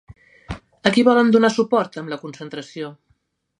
A 0.87 0.91
qui 0.95 1.03
volen 1.09 1.29
donar 1.35 1.53
suport 1.57 2.01
amb 2.03 2.13
la 2.15 2.19
concentració? 2.25 2.93